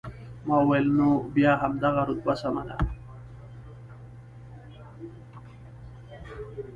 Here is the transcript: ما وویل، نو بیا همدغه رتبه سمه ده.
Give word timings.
ما 0.47 0.55
وویل، 0.61 0.87
نو 0.97 1.09
بیا 1.35 1.51
همدغه 1.61 2.01
رتبه 2.09 2.33
سمه 2.41 2.63
ده. 2.67 2.77